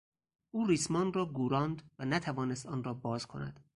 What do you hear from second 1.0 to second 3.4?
را گوراند و نتوانست آن را باز